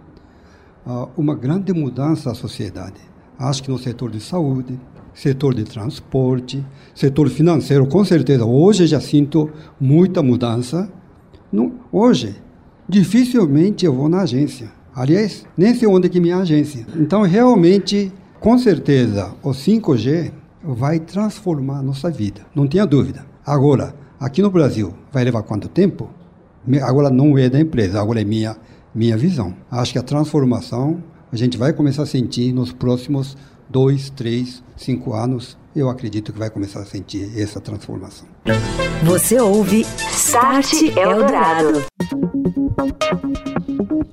uh, 0.87 1.09
uma 1.17 1.35
grande 1.35 1.73
mudança 1.73 2.31
à 2.31 2.35
sociedade. 2.35 3.01
Acho 3.39 3.63
que 3.63 3.71
no 3.71 3.79
setor 3.79 4.11
de 4.11 4.21
saúde, 4.21 4.79
setor 5.13 5.55
de 5.55 5.65
transporte, 5.65 6.65
setor 6.95 7.29
financeiro, 7.29 7.87
com 7.87 8.05
certeza. 8.05 8.45
Hoje 8.45 8.87
já 8.87 9.01
sinto 9.01 9.51
muita 9.81 10.23
mudança. 10.23 10.91
Não, 11.53 11.73
hoje, 11.93 12.35
dificilmente 12.89 13.85
eu 13.85 13.93
vou 13.93 14.09
na 14.09 14.23
agência. 14.23 14.73
Aliás, 14.95 15.45
nem 15.57 15.75
sei 15.75 15.89
onde 15.89 16.07
é 16.07 16.11
que 16.11 16.21
minha 16.21 16.39
agência. 16.39 16.87
Então, 16.97 17.23
realmente, 17.23 18.13
com 18.41 18.57
certeza, 18.59 19.35
o 19.43 19.51
5G 19.51 20.33
vai 20.67 20.99
transformar 20.99 21.79
a 21.79 21.83
nossa 21.83 22.11
vida. 22.11 22.43
Não 22.55 22.67
tenha 22.67 22.87
dúvida. 22.87 23.27
Agora, 23.45 23.95
Aqui 24.25 24.41
no 24.41 24.51
Brasil, 24.51 24.95
vai 25.13 25.23
levar 25.23 25.43
quanto 25.43 25.69
tempo? 25.69 26.09
Agora 26.83 27.11
não 27.11 27.37
é 27.37 27.47
da 27.51 27.61
empresa, 27.61 28.01
agora 28.01 28.23
é 28.23 28.25
minha, 28.25 28.57
minha 28.95 29.19
visão. 29.19 29.55
Acho 29.71 29.93
que 29.93 29.99
a 29.99 30.03
transformação 30.03 31.05
a 31.31 31.37
gente 31.37 31.59
vai 31.59 31.75
começar 31.75 32.05
a 32.05 32.07
sentir 32.07 32.51
nos 32.51 32.73
próximos 32.73 33.37
dois, 33.69 34.09
três, 34.09 34.63
cinco 34.77 35.13
anos. 35.13 35.59
Eu 35.77 35.91
acredito 35.91 36.33
que 36.33 36.39
vai 36.39 36.49
começar 36.49 36.81
a 36.81 36.87
sentir 36.87 37.39
essa 37.39 37.61
transformação. 37.61 38.27
Você 39.05 39.39
ouve 39.39 39.85
Start 39.99 40.73
Eldorado. 40.97 41.85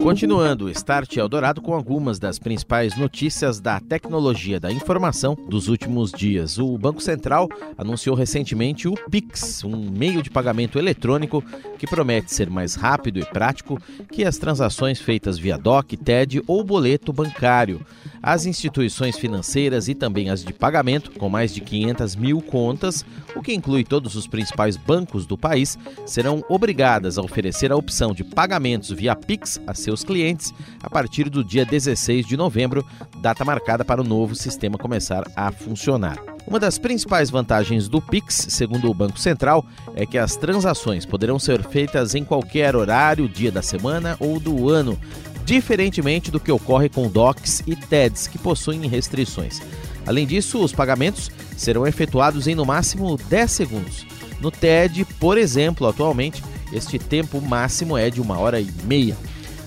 Continuando 0.01 0.65
o 0.65 0.69
Start 0.71 1.15
Eldorado 1.15 1.61
com 1.61 1.75
algumas 1.75 2.17
das 2.17 2.39
principais 2.39 2.97
notícias 2.97 3.59
da 3.59 3.79
tecnologia 3.79 4.59
da 4.59 4.71
informação 4.71 5.37
dos 5.47 5.67
últimos 5.67 6.11
dias. 6.11 6.57
O 6.57 6.75
Banco 6.75 6.99
Central 6.99 7.47
anunciou 7.77 8.15
recentemente 8.15 8.87
o 8.87 8.95
Pix, 9.11 9.63
um 9.63 9.91
meio 9.91 10.23
de 10.23 10.31
pagamento 10.31 10.79
eletrônico 10.79 11.43
que 11.77 11.85
promete 11.85 12.33
ser 12.33 12.49
mais 12.49 12.73
rápido 12.73 13.19
e 13.19 13.25
prático 13.25 13.79
que 14.11 14.25
as 14.25 14.39
transações 14.39 14.99
feitas 14.99 15.37
via 15.37 15.55
DOC, 15.55 15.95
TED 15.97 16.41
ou 16.47 16.63
boleto 16.63 17.13
bancário. 17.13 17.85
As 18.23 18.45
instituições 18.45 19.17
financeiras 19.17 19.87
e 19.87 19.95
também 19.95 20.29
as 20.29 20.43
de 20.43 20.53
pagamento, 20.53 21.11
com 21.11 21.27
mais 21.27 21.53
de 21.53 21.61
500 21.61 22.15
mil 22.15 22.41
contas, 22.41 23.03
o 23.35 23.41
que 23.41 23.53
inclui 23.53 23.83
todos 23.83 24.15
os 24.15 24.27
principais 24.27 24.77
bancos 24.77 25.25
do 25.25 25.37
país, 25.37 25.77
serão 26.05 26.43
obrigadas 26.47 27.17
a 27.17 27.21
oferecer 27.21 27.71
a 27.71 27.75
opção 27.75 28.13
de 28.13 28.23
pagamentos 28.23 28.91
via 28.91 29.15
Pix 29.15 29.59
a 29.65 29.73
seus 29.73 29.90
seus 29.91 30.03
clientes 30.03 30.53
a 30.81 30.89
partir 30.89 31.29
do 31.29 31.43
dia 31.43 31.65
16 31.65 32.25
de 32.25 32.37
novembro, 32.37 32.85
data 33.17 33.43
marcada 33.43 33.83
para 33.83 34.01
o 34.01 34.05
novo 34.05 34.35
sistema 34.35 34.77
começar 34.77 35.23
a 35.35 35.51
funcionar. 35.51 36.17
Uma 36.47 36.59
das 36.59 36.77
principais 36.77 37.29
vantagens 37.29 37.87
do 37.87 38.01
Pix, 38.01 38.47
segundo 38.49 38.89
o 38.89 38.93
Banco 38.93 39.19
Central, 39.19 39.65
é 39.95 40.05
que 40.05 40.17
as 40.17 40.35
transações 40.35 41.05
poderão 41.05 41.37
ser 41.37 41.63
feitas 41.63 42.15
em 42.15 42.23
qualquer 42.23 42.75
horário, 42.75 43.29
dia 43.29 43.51
da 43.51 43.61
semana 43.61 44.15
ou 44.19 44.39
do 44.39 44.69
ano, 44.69 44.97
diferentemente 45.45 46.31
do 46.31 46.39
que 46.39 46.51
ocorre 46.51 46.89
com 46.89 47.09
DOCs 47.09 47.63
e 47.67 47.75
TEDs, 47.75 48.27
que 48.27 48.37
possuem 48.37 48.87
restrições. 48.87 49.61
Além 50.05 50.25
disso, 50.25 50.63
os 50.63 50.71
pagamentos 50.71 51.29
serão 51.55 51.85
efetuados 51.85 52.47
em 52.47 52.55
no 52.55 52.65
máximo 52.65 53.17
10 53.29 53.51
segundos. 53.51 54.05
No 54.39 54.49
TED, 54.49 55.05
por 55.19 55.37
exemplo, 55.37 55.87
atualmente, 55.87 56.41
este 56.73 56.97
tempo 56.97 57.39
máximo 57.41 57.97
é 57.97 58.09
de 58.09 58.21
uma 58.21 58.39
hora 58.39 58.59
e 58.59 58.67
meia. 58.85 59.15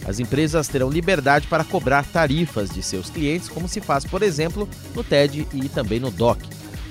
As 0.07 0.19
empresas 0.19 0.69
terão 0.69 0.91
liberdade 0.91 1.47
para 1.47 1.65
cobrar 1.65 2.05
tarifas 2.05 2.71
de 2.71 2.83
seus 2.83 3.09
clientes, 3.09 3.49
como 3.49 3.69
se 3.69 3.81
faz, 3.81 4.05
por 4.05 4.23
exemplo, 4.23 4.69
no 4.95 5.03
TED 5.03 5.47
e 5.53 5.69
também 5.69 5.99
no 5.99 6.11
DOC. 6.11 6.39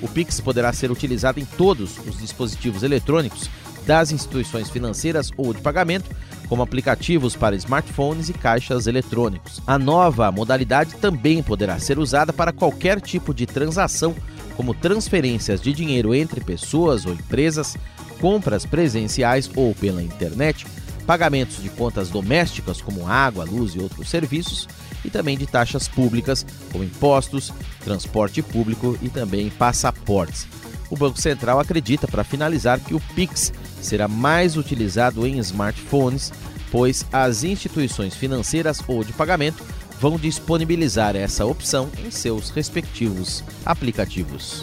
O 0.02 0.08
Pix 0.08 0.40
poderá 0.40 0.72
ser 0.72 0.90
utilizado 0.90 1.38
em 1.38 1.44
todos 1.44 1.98
os 2.06 2.18
dispositivos 2.18 2.82
eletrônicos 2.82 3.48
das 3.86 4.10
instituições 4.10 4.68
financeiras 4.68 5.30
ou 5.36 5.52
de 5.54 5.60
pagamento, 5.60 6.10
como 6.48 6.62
aplicativos 6.62 7.36
para 7.36 7.56
smartphones 7.56 8.28
e 8.28 8.32
caixas 8.32 8.86
eletrônicos. 8.86 9.60
A 9.66 9.78
nova 9.78 10.30
modalidade 10.30 10.94
também 10.96 11.42
poderá 11.42 11.78
ser 11.78 11.98
usada 11.98 12.32
para 12.32 12.52
qualquer 12.52 13.00
tipo 13.00 13.32
de 13.32 13.46
transação, 13.46 14.14
como 14.56 14.74
transferências 14.74 15.60
de 15.60 15.72
dinheiro 15.72 16.14
entre 16.14 16.40
pessoas 16.40 17.06
ou 17.06 17.12
empresas, 17.12 17.76
compras 18.20 18.64
presenciais 18.64 19.50
ou 19.54 19.74
pela 19.74 20.02
internet 20.02 20.66
pagamentos 21.06 21.62
de 21.62 21.68
contas 21.68 22.08
domésticas 22.08 22.80
como 22.80 23.06
água, 23.06 23.44
luz 23.44 23.74
e 23.74 23.80
outros 23.80 24.08
serviços, 24.08 24.68
e 25.04 25.10
também 25.10 25.36
de 25.36 25.46
taxas 25.46 25.86
públicas 25.86 26.44
como 26.72 26.84
impostos, 26.84 27.52
transporte 27.84 28.42
público 28.42 28.98
e 29.02 29.08
também 29.08 29.50
passaportes. 29.50 30.46
O 30.90 30.96
Banco 30.96 31.20
Central 31.20 31.60
acredita, 31.60 32.06
para 32.06 32.24
finalizar, 32.24 32.80
que 32.80 32.94
o 32.94 33.00
Pix 33.14 33.52
será 33.80 34.08
mais 34.08 34.56
utilizado 34.56 35.26
em 35.26 35.38
smartphones, 35.38 36.32
pois 36.70 37.06
as 37.12 37.44
instituições 37.44 38.14
financeiras 38.14 38.80
ou 38.86 39.04
de 39.04 39.12
pagamento 39.12 39.64
vão 40.00 40.16
disponibilizar 40.16 41.16
essa 41.16 41.44
opção 41.46 41.88
em 42.04 42.10
seus 42.10 42.50
respectivos 42.50 43.44
aplicativos. 43.64 44.62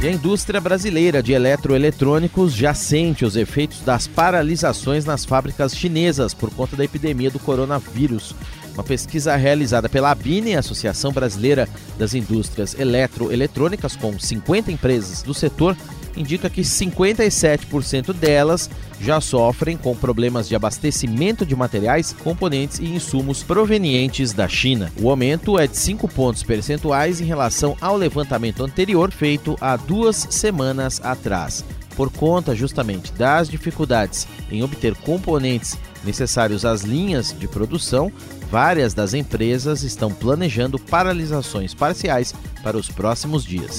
E 0.00 0.06
a 0.06 0.12
indústria 0.12 0.60
brasileira 0.60 1.20
de 1.20 1.32
eletroeletrônicos 1.32 2.54
já 2.54 2.72
sente 2.72 3.24
os 3.24 3.34
efeitos 3.34 3.80
das 3.80 4.06
paralisações 4.06 5.04
nas 5.04 5.24
fábricas 5.24 5.76
chinesas 5.76 6.32
por 6.32 6.50
conta 6.54 6.76
da 6.76 6.84
epidemia 6.84 7.32
do 7.32 7.40
coronavírus. 7.40 8.32
Uma 8.74 8.84
pesquisa 8.84 9.34
realizada 9.34 9.88
pela 9.88 10.12
ABINE, 10.12 10.54
Associação 10.54 11.10
Brasileira 11.10 11.68
das 11.98 12.14
Indústrias 12.14 12.78
Eletroeletrônicas, 12.78 13.96
com 13.96 14.16
50 14.16 14.70
empresas 14.70 15.20
do 15.22 15.34
setor, 15.34 15.76
indica 16.18 16.50
que 16.50 16.62
57% 16.62 18.12
delas 18.12 18.68
já 19.00 19.20
sofrem 19.20 19.76
com 19.76 19.94
problemas 19.94 20.48
de 20.48 20.56
abastecimento 20.56 21.46
de 21.46 21.54
materiais, 21.54 22.14
componentes 22.24 22.78
e 22.78 22.86
insumos 22.86 23.42
provenientes 23.42 24.32
da 24.32 24.48
China. 24.48 24.92
O 25.00 25.08
aumento 25.08 25.58
é 25.58 25.66
de 25.66 25.76
5 25.76 26.08
pontos 26.08 26.42
percentuais 26.42 27.20
em 27.20 27.24
relação 27.24 27.76
ao 27.80 27.96
levantamento 27.96 28.64
anterior 28.64 29.12
feito 29.12 29.56
há 29.60 29.76
duas 29.76 30.26
semanas 30.30 31.00
atrás. 31.02 31.64
Por 31.96 32.10
conta 32.12 32.54
justamente 32.54 33.12
das 33.12 33.48
dificuldades 33.48 34.28
em 34.50 34.62
obter 34.62 34.94
componentes 34.94 35.76
necessários 36.04 36.64
às 36.64 36.82
linhas 36.82 37.34
de 37.36 37.48
produção, 37.48 38.12
várias 38.50 38.94
das 38.94 39.14
empresas 39.14 39.82
estão 39.82 40.12
planejando 40.12 40.78
paralisações 40.78 41.74
parciais 41.74 42.32
para 42.62 42.76
os 42.76 42.88
próximos 42.88 43.44
dias. 43.44 43.78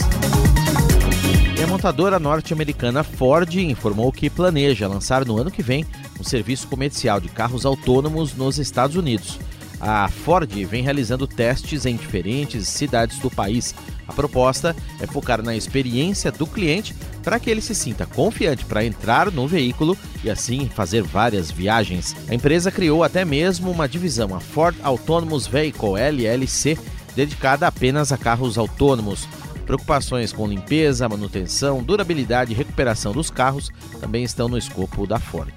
E 1.60 1.62
a 1.62 1.68
montadora 1.68 2.18
norte-americana 2.18 3.04
Ford 3.04 3.54
informou 3.54 4.14
que 4.14 4.30
planeja 4.30 4.88
lançar 4.88 5.26
no 5.26 5.38
ano 5.38 5.52
que 5.52 5.62
vem 5.62 5.86
um 6.18 6.24
serviço 6.24 6.66
comercial 6.70 7.20
de 7.20 7.28
carros 7.28 7.66
autônomos 7.66 8.34
nos 8.34 8.58
Estados 8.58 8.96
Unidos. 8.96 9.38
A 9.78 10.08
Ford 10.08 10.50
vem 10.66 10.82
realizando 10.82 11.28
testes 11.28 11.86
em 11.86 11.98
diferentes 11.98 12.66
cidades 12.66 13.20
do 13.20 13.30
país. 13.30 13.76
A 14.08 14.14
proposta 14.14 14.74
é 15.02 15.06
focar 15.06 15.44
na 15.44 15.54
experiência 15.54 16.32
do 16.32 16.48
cliente 16.48 16.96
para 17.24 17.38
que 17.42 17.50
ele 17.50 17.60
se 17.60 17.76
sinta 17.76 18.06
confiante 18.06 18.64
para 18.64 18.86
entrar 18.86 19.30
no 19.30 19.46
veículo 19.46 19.98
e 20.24 20.30
assim 20.30 20.70
fazer 20.70 21.04
várias 21.04 21.52
viagens. 21.52 22.16
A 22.30 22.34
empresa 22.34 22.72
criou 22.72 23.04
até 23.04 23.26
mesmo 23.26 23.70
uma 23.70 23.88
divisão, 23.88 24.34
a 24.34 24.40
Ford 24.40 24.78
Autonomous 24.82 25.46
Vehicle 25.46 26.00
LLC, 26.00 26.78
dedicada 27.14 27.68
apenas 27.68 28.14
a 28.14 28.18
carros 28.18 28.58
autônomos. 28.58 29.28
Preocupações 29.70 30.34
com 30.34 30.48
limpeza, 30.48 31.08
manutenção, 31.08 31.84
durabilidade 31.84 32.52
e 32.52 32.56
recuperação 32.56 33.12
dos 33.12 33.30
carros 33.30 33.70
também 34.02 34.24
estão 34.24 34.50
no 34.50 34.58
escopo 34.58 35.06
da 35.06 35.20
Ford. 35.20 35.54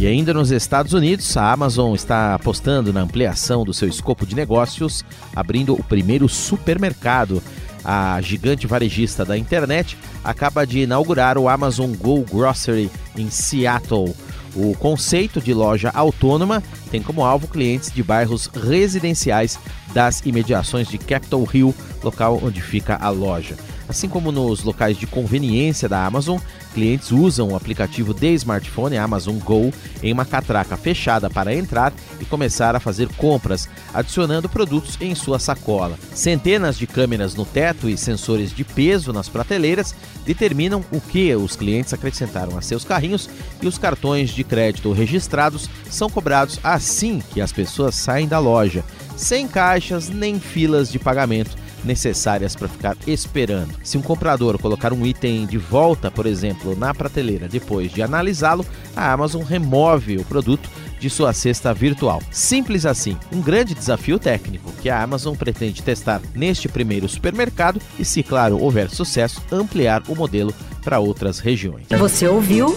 E 0.00 0.06
ainda 0.06 0.32
nos 0.32 0.50
Estados 0.50 0.94
Unidos, 0.94 1.36
a 1.36 1.52
Amazon 1.52 1.94
está 1.94 2.34
apostando 2.34 2.90
na 2.90 3.02
ampliação 3.02 3.66
do 3.66 3.74
seu 3.74 3.86
escopo 3.86 4.24
de 4.24 4.34
negócios, 4.34 5.04
abrindo 5.36 5.74
o 5.74 5.84
primeiro 5.84 6.26
supermercado. 6.26 7.42
A 7.84 8.18
gigante 8.22 8.66
varejista 8.66 9.26
da 9.26 9.36
internet 9.36 9.98
acaba 10.24 10.66
de 10.66 10.78
inaugurar 10.80 11.36
o 11.36 11.50
Amazon 11.50 11.92
Go 11.92 12.22
Grocery 12.22 12.90
em 13.14 13.28
Seattle. 13.28 14.16
O 14.54 14.74
conceito 14.74 15.40
de 15.40 15.52
loja 15.52 15.90
autônoma 15.94 16.62
tem 16.90 17.02
como 17.02 17.24
alvo 17.24 17.46
clientes 17.48 17.92
de 17.92 18.02
bairros 18.02 18.46
residenciais 18.46 19.58
das 19.92 20.20
imediações 20.24 20.88
de 20.88 20.98
Capitol 20.98 21.48
Hill, 21.52 21.74
local 22.02 22.40
onde 22.42 22.60
fica 22.60 22.96
a 22.96 23.08
loja. 23.08 23.56
Assim 23.88 24.06
como 24.06 24.30
nos 24.30 24.62
locais 24.62 24.98
de 24.98 25.06
conveniência 25.06 25.88
da 25.88 26.04
Amazon, 26.04 26.38
clientes 26.74 27.10
usam 27.10 27.48
o 27.48 27.56
aplicativo 27.56 28.12
de 28.12 28.34
smartphone 28.34 28.98
Amazon 28.98 29.38
Go 29.38 29.72
em 30.02 30.12
uma 30.12 30.26
catraca 30.26 30.76
fechada 30.76 31.30
para 31.30 31.54
entrar 31.54 31.92
e 32.20 32.24
começar 32.26 32.76
a 32.76 32.80
fazer 32.80 33.08
compras, 33.16 33.66
adicionando 33.94 34.48
produtos 34.48 34.98
em 35.00 35.14
sua 35.14 35.38
sacola. 35.38 35.98
Centenas 36.12 36.76
de 36.76 36.86
câmeras 36.86 37.34
no 37.34 37.46
teto 37.46 37.88
e 37.88 37.96
sensores 37.96 38.52
de 38.52 38.62
peso 38.62 39.10
nas 39.10 39.28
prateleiras 39.28 39.94
determinam 40.26 40.84
o 40.92 41.00
que 41.00 41.34
os 41.34 41.56
clientes 41.56 41.94
acrescentaram 41.94 42.58
a 42.58 42.60
seus 42.60 42.84
carrinhos 42.84 43.30
e 43.62 43.66
os 43.66 43.78
cartões 43.78 44.30
de 44.30 44.44
crédito 44.44 44.92
registrados 44.92 45.68
são 45.90 46.10
cobrados 46.10 46.60
assim 46.62 47.22
que 47.32 47.40
as 47.40 47.52
pessoas 47.52 47.94
saem 47.94 48.28
da 48.28 48.38
loja, 48.38 48.84
sem 49.16 49.48
caixas 49.48 50.10
nem 50.10 50.38
filas 50.38 50.92
de 50.92 50.98
pagamento 50.98 51.56
necessárias 51.84 52.54
para 52.54 52.68
ficar 52.68 52.96
esperando. 53.06 53.74
Se 53.82 53.98
um 53.98 54.02
comprador 54.02 54.58
colocar 54.58 54.92
um 54.92 55.06
item 55.06 55.46
de 55.46 55.58
volta, 55.58 56.10
por 56.10 56.26
exemplo, 56.26 56.76
na 56.76 56.94
prateleira 56.94 57.48
depois 57.48 57.92
de 57.92 58.02
analisá-lo, 58.02 58.64
a 58.96 59.12
Amazon 59.12 59.42
remove 59.42 60.16
o 60.16 60.24
produto 60.24 60.68
de 60.98 61.08
sua 61.08 61.32
cesta 61.32 61.72
virtual. 61.72 62.20
Simples 62.30 62.84
assim, 62.84 63.16
um 63.32 63.40
grande 63.40 63.74
desafio 63.74 64.18
técnico 64.18 64.72
que 64.82 64.90
a 64.90 65.02
Amazon 65.02 65.34
pretende 65.34 65.82
testar 65.82 66.20
neste 66.34 66.68
primeiro 66.68 67.08
supermercado 67.08 67.80
e, 67.98 68.04
se 68.04 68.22
claro 68.22 68.60
houver 68.60 68.90
sucesso, 68.90 69.42
ampliar 69.50 70.02
o 70.08 70.16
modelo 70.16 70.52
para 70.82 70.98
outras 70.98 71.38
regiões. 71.38 71.86
Você 71.98 72.26
ouviu 72.26 72.76